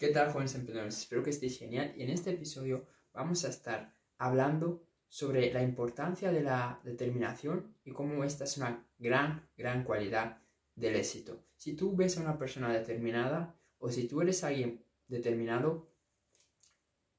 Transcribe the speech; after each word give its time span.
¿Qué 0.00 0.08
tal, 0.08 0.32
jóvenes 0.32 0.54
emprendedores? 0.54 0.96
Espero 0.96 1.22
que 1.22 1.28
estéis 1.28 1.58
genial 1.58 1.92
y 1.94 2.04
en 2.04 2.08
este 2.08 2.30
episodio 2.30 2.86
vamos 3.12 3.44
a 3.44 3.50
estar 3.50 3.94
hablando 4.16 4.82
sobre 5.08 5.52
la 5.52 5.62
importancia 5.62 6.32
de 6.32 6.40
la 6.40 6.80
determinación 6.84 7.76
y 7.84 7.92
cómo 7.92 8.24
esta 8.24 8.44
es 8.44 8.56
una 8.56 8.88
gran, 8.96 9.46
gran 9.58 9.84
cualidad 9.84 10.40
del 10.74 10.96
éxito. 10.96 11.44
Si 11.54 11.76
tú 11.76 11.94
ves 11.94 12.16
a 12.16 12.22
una 12.22 12.38
persona 12.38 12.72
determinada 12.72 13.60
o 13.76 13.90
si 13.90 14.08
tú 14.08 14.22
eres 14.22 14.42
alguien 14.42 14.82
determinado, 15.06 15.92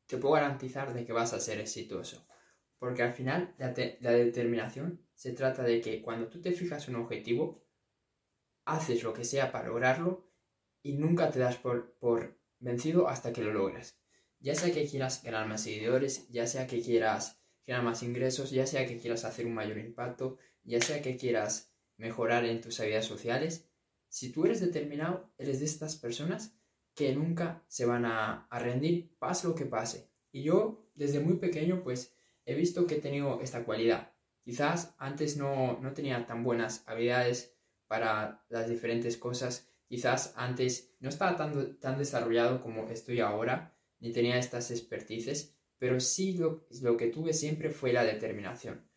te 0.07 0.17
puedo 0.17 0.33
garantizar 0.33 0.91
de 0.91 1.05
que 1.05 1.13
vas 1.13 1.33
a 1.33 1.39
ser 1.39 1.59
exitoso. 1.59 2.25
Porque 2.79 3.03
al 3.03 3.13
final 3.13 3.53
la, 3.59 3.75
la 3.99 4.11
determinación 4.11 5.05
se 5.13 5.33
trata 5.33 5.61
de 5.61 5.81
que 5.81 6.01
cuando 6.01 6.29
tú 6.29 6.41
te 6.41 6.51
fijas 6.51 6.87
un 6.87 6.95
objetivo, 6.95 7.63
haces 8.65 9.03
lo 9.03 9.13
que 9.13 9.23
sea 9.23 9.51
para 9.51 9.67
lograrlo 9.67 10.31
y 10.81 10.93
nunca 10.93 11.29
te 11.29 11.37
das 11.37 11.57
por, 11.57 11.93
por 11.99 12.40
vencido 12.61 13.09
hasta 13.09 13.33
que 13.33 13.43
lo 13.43 13.51
logras. 13.51 13.99
Ya 14.39 14.55
sea 14.55 14.73
que 14.73 14.87
quieras 14.87 15.21
ganar 15.23 15.47
más 15.47 15.63
seguidores, 15.63 16.27
ya 16.29 16.47
sea 16.47 16.65
que 16.67 16.81
quieras 16.81 17.41
generar 17.65 17.83
más 17.83 18.01
ingresos, 18.01 18.51
ya 18.51 18.65
sea 18.65 18.87
que 18.87 18.97
quieras 18.97 19.25
hacer 19.25 19.45
un 19.45 19.53
mayor 19.53 19.77
impacto, 19.77 20.37
ya 20.63 20.81
sea 20.81 21.01
que 21.01 21.17
quieras 21.17 21.73
mejorar 21.97 22.45
en 22.45 22.61
tus 22.61 22.79
habilidades 22.79 23.05
sociales, 23.05 23.67
si 24.09 24.31
tú 24.31 24.45
eres 24.45 24.59
determinado, 24.59 25.31
eres 25.37 25.59
de 25.59 25.65
estas 25.65 25.95
personas 25.95 26.55
que 26.95 27.13
nunca 27.15 27.63
se 27.67 27.85
van 27.85 28.05
a, 28.05 28.47
a 28.47 28.59
rendir, 28.59 29.15
pase 29.19 29.47
lo 29.47 29.55
que 29.55 29.65
pase. 29.65 30.09
Y 30.31 30.43
yo, 30.43 30.89
desde 30.95 31.19
muy 31.19 31.35
pequeño, 31.37 31.83
pues 31.83 32.15
he 32.45 32.55
visto 32.55 32.87
que 32.87 32.95
he 32.95 33.01
tenido 33.01 33.39
esta 33.41 33.63
cualidad. 33.63 34.13
Quizás 34.43 34.95
antes 34.97 35.37
no, 35.37 35.79
no 35.81 35.93
tenía 35.93 36.25
tan 36.25 36.43
buenas 36.43 36.83
habilidades 36.87 37.55
para 37.87 38.43
las 38.49 38.67
diferentes 38.67 39.17
cosas, 39.17 39.69
quizás 39.91 40.33
antes 40.37 40.95
no 41.01 41.09
estaba 41.09 41.35
tan, 41.35 41.77
tan 41.77 41.97
desarrollado 41.97 42.61
como 42.61 42.87
estoy 42.87 43.19
ahora, 43.19 43.75
ni 43.99 44.13
tenía 44.13 44.37
estas 44.37 44.71
expertices, 44.71 45.53
pero 45.77 45.99
sí 45.99 46.37
lo, 46.37 46.65
lo 46.81 46.95
que 46.95 47.07
tuve 47.07 47.33
siempre 47.33 47.69
fue 47.69 47.91
la 47.91 48.05
determinación. 48.05 48.87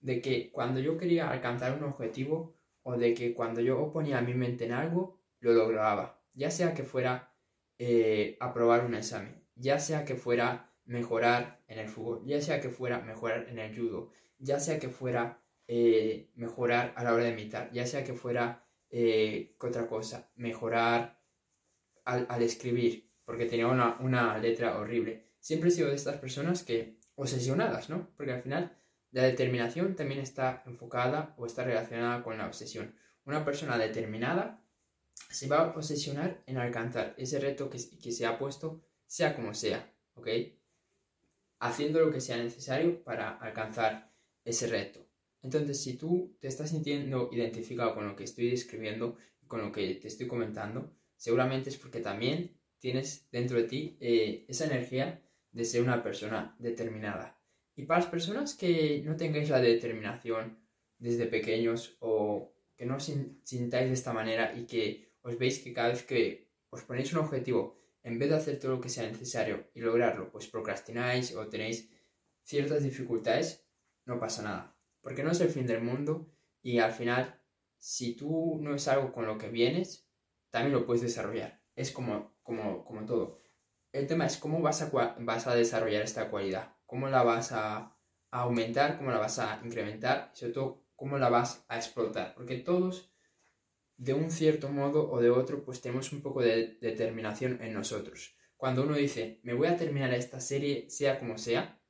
De 0.00 0.22
que 0.22 0.50
cuando 0.50 0.80
yo 0.80 0.96
quería 0.96 1.28
alcanzar 1.30 1.76
un 1.76 1.84
objetivo 1.84 2.56
o 2.82 2.96
de 2.96 3.12
que 3.12 3.34
cuando 3.34 3.60
yo 3.60 3.92
ponía 3.92 4.22
mi 4.22 4.32
mente 4.32 4.64
en 4.64 4.72
algo, 4.72 5.20
lo 5.40 5.52
lograba. 5.52 6.18
Ya 6.32 6.50
sea 6.50 6.72
que 6.72 6.82
fuera 6.82 7.34
eh, 7.78 8.38
aprobar 8.40 8.86
un 8.86 8.94
examen, 8.94 9.44
ya 9.54 9.78
sea 9.78 10.06
que 10.06 10.14
fuera 10.14 10.72
mejorar 10.86 11.60
en 11.68 11.78
el 11.78 11.88
fútbol, 11.88 12.22
ya 12.24 12.40
sea 12.40 12.58
que 12.62 12.70
fuera 12.70 13.00
mejorar 13.00 13.48
en 13.50 13.58
el 13.58 13.76
judo, 13.76 14.12
ya 14.38 14.60
sea 14.60 14.78
que 14.78 14.88
fuera 14.88 15.42
eh, 15.66 16.30
mejorar 16.36 16.94
a 16.96 17.04
la 17.04 17.12
hora 17.12 17.24
de 17.24 17.32
imitar, 17.32 17.70
ya 17.70 17.84
sea 17.84 18.02
que 18.02 18.14
fuera 18.14 18.64
eh, 18.90 19.56
otra 19.60 19.86
cosa, 19.86 20.30
mejorar 20.36 21.20
al, 22.04 22.42
escribir, 22.42 23.12
porque 23.24 23.46
tenía 23.46 23.66
una, 23.66 23.98
una, 24.00 24.38
letra 24.38 24.78
horrible. 24.78 25.32
Siempre 25.40 25.68
he 25.68 25.72
sido 25.72 25.88
de 25.90 25.96
estas 25.96 26.16
personas 26.16 26.62
que, 26.62 26.98
obsesionadas, 27.16 27.90
¿no? 27.90 28.08
Porque 28.16 28.32
al 28.32 28.42
final 28.42 28.78
la 29.10 29.24
determinación 29.24 29.94
también 29.94 30.20
está 30.20 30.62
enfocada 30.66 31.34
o 31.36 31.46
está 31.46 31.64
relacionada 31.64 32.22
con 32.22 32.38
la 32.38 32.46
obsesión. 32.46 32.94
Una 33.24 33.44
persona 33.44 33.76
determinada 33.76 34.62
se 35.30 35.48
va 35.48 35.58
a 35.58 35.76
obsesionar 35.76 36.42
en 36.46 36.56
alcanzar 36.56 37.14
ese 37.18 37.38
reto 37.38 37.68
que, 37.68 37.78
que 38.00 38.12
se 38.12 38.24
ha 38.24 38.38
puesto, 38.38 38.82
sea 39.06 39.34
como 39.34 39.52
sea, 39.52 39.92
¿ok? 40.14 40.28
Haciendo 41.60 42.00
lo 42.00 42.10
que 42.10 42.20
sea 42.20 42.36
necesario 42.36 43.02
para 43.04 43.36
alcanzar 43.36 44.12
ese 44.44 44.66
reto. 44.68 45.07
Entonces, 45.48 45.82
si 45.82 45.96
tú 45.96 46.36
te 46.40 46.48
estás 46.48 46.68
sintiendo 46.68 47.30
identificado 47.32 47.94
con 47.94 48.06
lo 48.06 48.14
que 48.14 48.24
estoy 48.24 48.50
describiendo 48.50 49.16
con 49.46 49.62
lo 49.62 49.72
que 49.72 49.94
te 49.94 50.06
estoy 50.06 50.26
comentando, 50.26 50.94
seguramente 51.16 51.70
es 51.70 51.78
porque 51.78 52.00
también 52.00 52.60
tienes 52.78 53.30
dentro 53.32 53.56
de 53.56 53.64
ti 53.64 53.96
eh, 53.98 54.44
esa 54.46 54.66
energía 54.66 55.22
de 55.50 55.64
ser 55.64 55.80
una 55.82 56.02
persona 56.02 56.54
determinada. 56.58 57.40
Y 57.74 57.84
para 57.86 58.00
las 58.00 58.10
personas 58.10 58.54
que 58.54 59.00
no 59.06 59.16
tengáis 59.16 59.48
la 59.48 59.62
determinación 59.62 60.58
desde 60.98 61.24
pequeños 61.24 61.96
o 62.00 62.52
que 62.76 62.84
no 62.84 62.96
os 62.96 63.10
sintáis 63.44 63.88
de 63.88 63.94
esta 63.94 64.12
manera 64.12 64.54
y 64.54 64.66
que 64.66 65.14
os 65.22 65.38
veis 65.38 65.60
que 65.60 65.72
cada 65.72 65.88
vez 65.88 66.02
que 66.02 66.50
os 66.68 66.82
ponéis 66.82 67.10
un 67.14 67.20
objetivo, 67.20 67.78
en 68.02 68.18
vez 68.18 68.28
de 68.28 68.36
hacer 68.36 68.58
todo 68.58 68.72
lo 68.72 68.82
que 68.82 68.90
sea 68.90 69.10
necesario 69.10 69.70
y 69.72 69.80
lograrlo, 69.80 70.30
pues 70.30 70.46
procrastináis 70.46 71.34
o 71.34 71.48
tenéis 71.48 71.88
ciertas 72.42 72.82
dificultades, 72.82 73.64
no 74.04 74.20
pasa 74.20 74.42
nada 74.42 74.77
porque 75.08 75.24
no 75.24 75.30
es 75.30 75.40
el 75.40 75.48
fin 75.48 75.66
del 75.66 75.80
mundo 75.80 76.30
y 76.60 76.80
al 76.80 76.92
final, 76.92 77.40
si 77.78 78.14
tú 78.14 78.58
no 78.60 78.74
es 78.74 78.88
algo 78.88 79.10
con 79.10 79.24
lo 79.24 79.38
que 79.38 79.48
vienes, 79.48 80.06
también 80.50 80.74
lo 80.74 80.84
puedes 80.84 81.00
desarrollar. 81.00 81.62
Es 81.74 81.92
como, 81.92 82.36
como, 82.42 82.84
como 82.84 83.06
todo. 83.06 83.40
El 83.90 84.06
tema 84.06 84.26
es 84.26 84.36
cómo 84.36 84.60
vas 84.60 84.82
a, 84.82 84.90
vas 85.20 85.46
a 85.46 85.54
desarrollar 85.54 86.02
esta 86.02 86.28
cualidad, 86.28 86.76
cómo 86.84 87.08
la 87.08 87.22
vas 87.22 87.52
a, 87.52 87.96
aumentar, 88.30 88.98
cómo 88.98 89.10
la 89.10 89.18
vas 89.18 89.38
a 89.38 89.62
incrementar, 89.64 90.30
sobre 90.34 90.52
todo 90.52 90.84
cómo 90.94 91.16
la 91.16 91.30
vas 91.30 91.64
a 91.68 91.76
explotar, 91.76 92.34
porque 92.34 92.58
todos 92.58 93.10
de 93.96 94.12
un 94.12 94.30
cierto 94.30 94.68
modo 94.68 95.10
o 95.10 95.22
de 95.22 95.30
otro, 95.30 95.64
pues 95.64 95.80
tenemos 95.80 96.12
un 96.12 96.20
poco 96.20 96.42
de 96.42 96.76
determinación 96.82 97.62
en 97.62 97.72
nosotros. 97.72 98.36
Cuando 98.58 98.82
uno 98.82 98.94
dice, 98.94 99.40
me 99.42 99.54
voy 99.54 99.68
a 99.68 99.78
terminar 99.78 100.12
esta 100.12 100.38
serie, 100.38 100.90
sea 100.90 101.18
como 101.18 101.38
sea, 101.38 101.80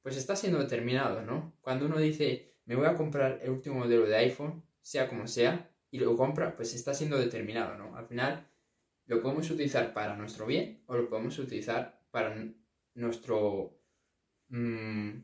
pues 0.00 0.16
está 0.16 0.36
siendo 0.36 0.60
determinado, 0.60 1.22
¿no? 1.22 1.58
Cuando 1.60 1.86
uno 1.86 1.98
dice, 1.98 2.48
me 2.68 2.76
voy 2.76 2.86
a 2.86 2.94
comprar 2.94 3.40
el 3.42 3.50
último 3.50 3.76
modelo 3.76 4.06
de 4.06 4.16
iPhone, 4.16 4.62
sea 4.82 5.08
como 5.08 5.26
sea, 5.26 5.70
y 5.90 5.98
lo 6.00 6.14
compra, 6.16 6.54
pues 6.54 6.74
está 6.74 6.92
siendo 6.92 7.16
determinado, 7.16 7.78
¿no? 7.78 7.96
Al 7.96 8.06
final 8.06 8.46
lo 9.06 9.22
podemos 9.22 9.50
utilizar 9.50 9.94
para 9.94 10.14
nuestro 10.16 10.44
bien 10.44 10.82
o 10.86 10.94
lo 10.94 11.08
podemos 11.08 11.38
utilizar 11.38 12.02
para 12.10 12.36
nuestro... 12.92 13.80
Mmm, 14.48 15.20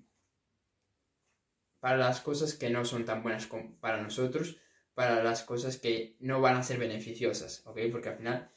para 1.80 1.98
las 1.98 2.22
cosas 2.22 2.54
que 2.54 2.70
no 2.70 2.86
son 2.86 3.04
tan 3.04 3.22
buenas 3.22 3.46
para 3.78 4.02
nosotros, 4.02 4.56
para 4.94 5.22
las 5.22 5.42
cosas 5.42 5.76
que 5.76 6.16
no 6.20 6.40
van 6.40 6.56
a 6.56 6.62
ser 6.62 6.78
beneficiosas, 6.78 7.62
¿ok? 7.66 7.78
Porque 7.92 8.08
al 8.08 8.16
final, 8.16 8.50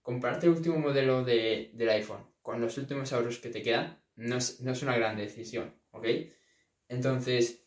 comprarte 0.00 0.46
el 0.46 0.52
último 0.52 0.78
modelo 0.78 1.24
de, 1.24 1.72
del 1.74 1.90
iPhone 1.90 2.26
con 2.40 2.58
los 2.62 2.78
últimos 2.78 3.12
euros 3.12 3.38
que 3.38 3.50
te 3.50 3.60
quedan 3.60 4.02
no 4.16 4.38
es, 4.38 4.62
no 4.62 4.72
es 4.72 4.82
una 4.82 4.96
gran 4.96 5.18
decisión, 5.18 5.74
¿ok? 5.90 6.06
Entonces, 6.88 7.63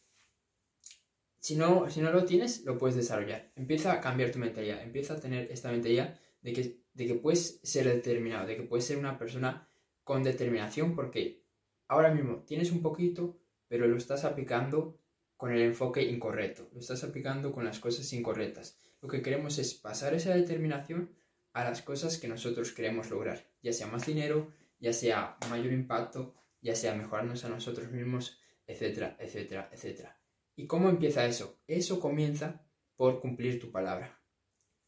si 1.39 1.55
no, 1.55 1.89
si 1.89 2.01
no 2.01 2.11
lo 2.11 2.25
tienes, 2.25 2.63
lo 2.65 2.77
puedes 2.77 2.95
desarrollar. 2.95 3.51
Empieza 3.55 3.93
a 3.93 4.01
cambiar 4.01 4.31
tu 4.31 4.39
mentalidad, 4.39 4.81
empieza 4.81 5.13
a 5.13 5.19
tener 5.19 5.51
esta 5.51 5.71
mentalidad 5.71 6.19
de 6.41 6.53
que, 6.53 6.81
de 6.93 7.07
que 7.07 7.15
puedes 7.15 7.59
ser 7.63 7.85
determinado, 7.85 8.47
de 8.47 8.55
que 8.55 8.63
puedes 8.63 8.85
ser 8.85 8.97
una 8.97 9.17
persona 9.17 9.69
con 10.03 10.23
determinación, 10.23 10.95
porque 10.95 11.43
ahora 11.87 12.13
mismo 12.13 12.43
tienes 12.45 12.71
un 12.71 12.81
poquito, 12.81 13.39
pero 13.67 13.87
lo 13.87 13.97
estás 13.97 14.23
aplicando 14.23 14.99
con 15.35 15.51
el 15.51 15.61
enfoque 15.61 16.01
incorrecto, 16.03 16.69
lo 16.73 16.79
estás 16.79 17.03
aplicando 17.03 17.51
con 17.51 17.65
las 17.65 17.79
cosas 17.79 18.11
incorrectas. 18.13 18.77
Lo 19.01 19.07
que 19.07 19.21
queremos 19.21 19.59
es 19.59 19.75
pasar 19.75 20.13
esa 20.15 20.33
determinación 20.33 21.15
a 21.53 21.63
las 21.63 21.81
cosas 21.81 22.17
que 22.17 22.27
nosotros 22.27 22.71
queremos 22.71 23.09
lograr, 23.09 23.47
ya 23.61 23.73
sea 23.73 23.87
más 23.87 24.05
dinero, 24.05 24.51
ya 24.79 24.93
sea 24.93 25.37
mayor 25.49 25.73
impacto, 25.73 26.33
ya 26.61 26.75
sea 26.75 26.95
mejorarnos 26.95 27.45
a 27.45 27.49
nosotros 27.49 27.91
mismos, 27.91 28.39
etcétera, 28.65 29.15
etcétera, 29.19 29.69
etcétera. 29.71 30.16
¿Y 30.59 30.65
cómo 30.65 30.89
empieza 30.89 31.27
eso? 31.27 31.59
Eso 31.67 31.99
comienza 31.99 32.65
por 32.95 33.21
cumplir 33.21 33.59
tu 33.59 33.71
palabra. 33.71 34.19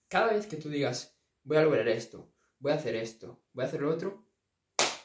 Cada 0.08 0.34
vez 0.34 0.48
que 0.48 0.58
tú 0.58 0.68
digas, 0.68 1.16
voy 1.44 1.58
a 1.58 1.62
lograr 1.62 1.88
esto, 1.88 2.34
voy 2.58 2.72
a 2.72 2.76
hacer 2.76 2.96
esto, 2.96 3.40
voy 3.54 3.64
a 3.64 3.68
hacer 3.68 3.82
lo 3.84 3.92
otro, 3.94 4.26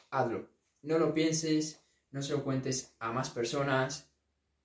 hazlo. 0.09 0.49
No 0.81 0.97
lo 0.97 1.13
pienses, 1.13 1.85
no 2.09 2.23
se 2.23 2.33
lo 2.33 2.43
cuentes 2.43 2.95
a 2.97 3.11
más 3.11 3.29
personas, 3.29 4.11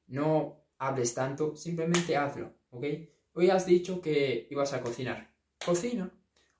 no 0.06 0.64
hables 0.78 1.12
tanto, 1.12 1.54
simplemente 1.54 2.16
hazlo, 2.16 2.54
¿ok? 2.70 2.86
Hoy 3.34 3.50
has 3.50 3.66
dicho 3.66 4.00
que 4.00 4.48
ibas 4.50 4.72
a 4.72 4.80
cocinar, 4.80 5.34
cocina. 5.62 6.10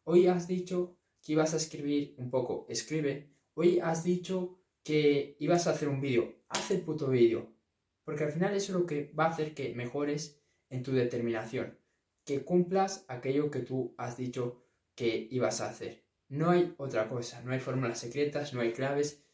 Hoy 0.04 0.26
has 0.26 0.48
dicho 0.48 0.98
que 1.22 1.32
ibas 1.32 1.54
a 1.54 1.56
escribir 1.56 2.14
un 2.18 2.28
poco, 2.28 2.66
escribe. 2.68 3.30
Hoy 3.54 3.80
has 3.80 4.04
dicho 4.04 4.58
que 4.84 5.38
ibas 5.40 5.66
a 5.66 5.70
hacer 5.70 5.88
un 5.88 6.02
vídeo, 6.02 6.42
haz 6.50 6.70
el 6.72 6.82
puto 6.82 7.08
vídeo. 7.08 7.59
Porque 8.04 8.24
al 8.24 8.32
final 8.32 8.54
eso 8.54 8.72
es 8.72 8.80
lo 8.80 8.86
que 8.86 9.12
va 9.18 9.26
a 9.26 9.30
hacer 9.30 9.54
que 9.54 9.74
mejores 9.74 10.40
en 10.68 10.82
tu 10.82 10.92
determinación, 10.92 11.78
que 12.24 12.44
cumplas 12.44 13.04
aquello 13.08 13.50
que 13.50 13.60
tú 13.60 13.94
has 13.98 14.16
dicho 14.16 14.62
que 14.94 15.28
ibas 15.30 15.60
a 15.60 15.70
hacer. 15.70 16.04
No 16.28 16.50
hay 16.50 16.74
otra 16.78 17.08
cosa, 17.08 17.42
no 17.42 17.52
hay 17.52 17.60
fórmulas 17.60 17.98
secretas, 17.98 18.54
no 18.54 18.60
hay 18.60 18.72
claves. 18.72 19.24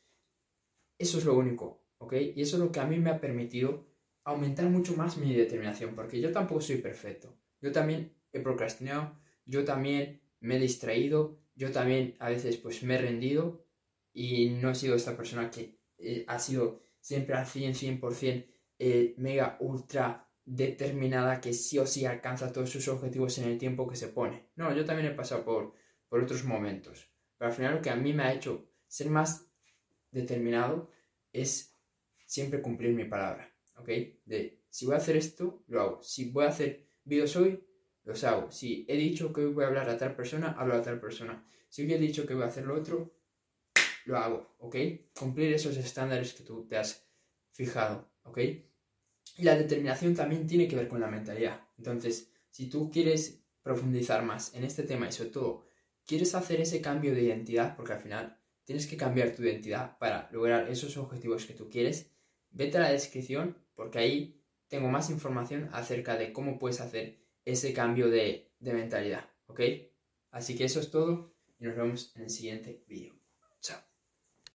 Eso 0.99 1.19
es 1.19 1.25
lo 1.25 1.37
único, 1.37 1.85
¿ok? 1.99 2.15
Y 2.35 2.41
eso 2.41 2.57
es 2.57 2.63
lo 2.63 2.73
que 2.73 2.81
a 2.81 2.87
mí 2.87 2.99
me 2.99 3.11
ha 3.11 3.21
permitido 3.21 3.87
aumentar 4.25 4.69
mucho 4.69 4.97
más 4.97 5.19
mi 5.19 5.35
determinación, 5.35 5.95
porque 5.95 6.21
yo 6.21 6.33
tampoco 6.33 6.61
soy 6.61 6.77
perfecto. 6.79 7.37
Yo 7.61 7.71
también 7.71 8.13
he 8.33 8.41
procrastinado, 8.41 9.19
yo 9.45 9.65
también 9.65 10.23
me 10.41 10.57
he 10.57 10.61
distraído, 10.61 11.39
yo 11.55 11.71
también 11.71 12.17
a 12.19 12.31
veces 12.31 12.57
pues 12.57 12.83
me 12.83 12.95
he 12.95 12.99
rendido 12.99 13.65
y 14.13 14.51
no 14.51 14.71
he 14.71 14.75
sido 14.75 14.97
esta 14.97 15.17
persona 15.17 15.51
que 15.51 15.79
eh, 15.99 16.25
ha 16.29 16.39
sido 16.39 16.81
siempre 17.01 17.35
al 17.35 17.47
100, 17.47 17.75
100% 17.75 18.47
eh, 18.79 19.15
mega 19.19 19.57
ultra 19.61 20.29
determinada 20.45 21.41
que 21.41 21.53
sí 21.53 21.79
o 21.79 21.87
sí 21.87 22.05
alcanza 22.05 22.53
todos 22.53 22.71
sus 22.71 22.87
objetivos 22.89 23.37
en 23.39 23.49
el 23.49 23.59
tiempo 23.59 23.89
que 23.89 23.97
se 23.97 24.09
pone. 24.09 24.51
No, 24.57 24.75
yo 24.75 24.85
también 24.85 25.13
he 25.13 25.15
pasado 25.15 25.45
por, 25.45 25.75
por 26.09 26.23
otros 26.23 26.45
momentos, 26.45 27.11
Pero 27.37 27.51
al 27.51 27.57
final 27.57 27.75
lo 27.75 27.83
que 27.83 27.91
a 27.91 27.97
mí 27.97 28.13
me 28.13 28.23
ha 28.23 28.33
hecho 28.33 28.71
ser 28.87 29.11
más 29.11 29.47
determinado 30.11 30.91
es 31.33 31.75
siempre 32.25 32.63
cumplir 32.63 32.95
mi 32.95 33.05
palabra, 33.05 33.53
¿ok? 33.77 33.89
De 34.25 34.63
si 34.71 34.87
voy 34.87 34.95
a 34.95 34.99
hacer 34.99 35.17
esto, 35.17 35.65
lo 35.69 35.81
hago. 35.81 36.03
Si 36.03 36.31
voy 36.31 36.45
a 36.45 36.49
hacer 36.49 36.87
vídeos 37.05 37.35
hoy, 37.37 37.67
los 38.05 38.23
hago. 38.25 38.51
Si 38.51 38.85
he 38.89 38.97
dicho 38.97 39.33
que 39.33 39.41
hoy 39.41 39.53
voy 39.53 39.65
a 39.65 39.69
hablar 39.69 39.89
a 39.89 39.99
tal 39.99 40.15
persona, 40.15 40.55
hablo 40.59 40.75
a 40.75 40.83
tal 40.83 41.01
persona. 41.01 41.45
Si 41.69 41.83
hoy 41.83 41.93
he 41.93 41.99
dicho 41.99 42.27
que 42.27 42.35
voy 42.35 42.45
a 42.45 42.49
hacer 42.49 42.65
lo 42.65 42.75
otro, 42.75 43.17
lo 44.05 44.17
hago, 44.17 44.55
¿ok? 44.59 44.77
Cumplir 45.19 45.53
esos 45.53 45.77
estándares 45.77 46.35
que 46.35 46.45
tú 46.45 46.67
te 46.69 46.77
has 46.77 47.09
fijado, 47.53 48.09
¿ok? 48.27 48.39
Y 49.39 49.43
la 49.43 49.57
determinación 49.57 50.15
también 50.15 50.47
tiene 50.47 50.69
que 50.69 50.77
ver 50.77 50.89
con 50.89 51.01
la 51.01 51.09
mentalidad. 51.09 51.61
Entonces, 51.79 52.33
si 52.51 52.69
tú 52.69 52.91
quieres 52.91 53.43
profundizar 53.63 54.25
más 54.25 54.55
en 54.55 54.65
este 54.65 54.85
tema 54.85 55.09
y 55.09 55.13
sobre 55.13 55.31
todo 55.31 55.67
quieres 56.07 56.35
hacer 56.35 56.61
ese 56.61 56.81
cambio 56.81 57.15
de 57.15 57.23
identidad, 57.23 57.77
porque 57.77 57.95
al 57.95 58.01
final 58.01 58.41
tienes 58.65 58.87
que 58.87 58.97
cambiar 58.97 59.35
tu 59.35 59.43
identidad 59.43 59.99
para 59.99 60.29
lograr 60.33 60.69
esos 60.69 60.97
objetivos 60.97 61.47
que 61.47 61.55
tú 61.55 61.69
quieres, 61.69 62.11
vete 62.51 62.79
a 62.79 62.83
la 62.83 62.93
descripción 62.93 63.59
porque 63.75 63.99
ahí 63.99 64.43
tengo 64.69 64.89
más 64.89 65.11
información 65.11 65.69
acerca 65.73 66.17
de 66.17 66.33
cómo 66.33 66.59
puedes 66.59 66.81
hacer 66.81 67.19
ese 67.45 67.73
cambio 67.73 68.09
de, 68.09 68.53
de 68.59 68.73
mentalidad, 68.73 69.29
¿ok? 69.47 69.61
Así 70.31 70.57
que 70.57 70.65
eso 70.65 70.81
es 70.81 70.91
todo 70.91 71.35
y 71.59 71.65
nos 71.65 71.77
vemos 71.77 72.13
en 72.17 72.23
el 72.23 72.31
siguiente 72.31 72.85
vídeo. 72.89 73.16